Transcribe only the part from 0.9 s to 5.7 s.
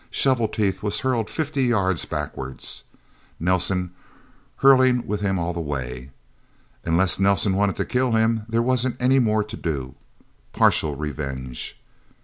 hurled fifty yards backward, Nelsen hurtling with him all the